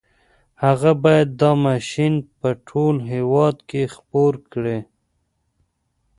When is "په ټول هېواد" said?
2.39-3.55